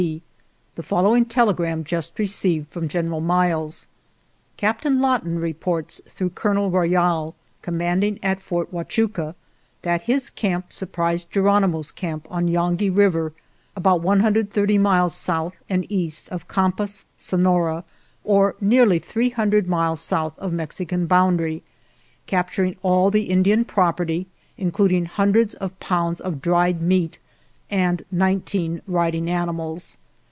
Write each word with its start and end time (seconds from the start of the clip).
C:" 0.01 0.23
The 0.77 0.81
following 0.81 1.25
telegram 1.25 1.83
just 1.83 2.17
received 2.17 2.69
from 2.73 2.87
General 2.87 3.21
Miles: 3.21 3.85
"'Captain 4.57 4.99
Lawton 4.99 5.37
reports, 5.37 6.01
through 6.09 6.31
Colonel 6.31 6.71
Royall, 6.71 7.35
commanding 7.61 8.17
at 8.23 8.41
Fort 8.41 8.71
Huachuca, 8.71 9.35
that 9.83 10.01
his 10.09 10.31
camp 10.31 10.73
surprised 10.73 11.29
Ge 11.31 11.37
150 11.37 11.69
SURRENDER 11.69 11.77
OF 11.77 11.83
GERONIMO 11.83 11.85
ronimo's 11.85 11.91
camp 11.91 12.27
on 12.31 12.47
Yongi 12.47 12.89
River, 12.89 13.33
about 13.75 14.01
130 14.01 14.77
miles 14.79 15.13
south 15.13 15.53
and 15.69 15.85
east 15.91 16.27
of 16.29 16.47
Campas, 16.47 17.05
Sonora, 17.15 17.83
or 18.23 18.55
nearly 18.59 18.97
300 18.97 19.67
miles 19.67 20.01
south 20.01 20.33
of 20.39 20.51
Mexican 20.51 21.05
boun 21.05 21.37
dary, 21.37 21.61
capturing 22.25 22.75
all 22.81 23.11
the 23.11 23.25
Indian 23.29 23.63
property, 23.63 24.25
in 24.57 24.71
cluding 24.71 25.05
hundreds 25.05 25.53
of 25.53 25.79
pounds 25.79 26.19
of 26.19 26.41
dried 26.41 26.81
meat 26.81 27.19
and 27.73 28.03
nineteen 28.11 28.81
riding 28.85 29.29
animals. 29.29 29.97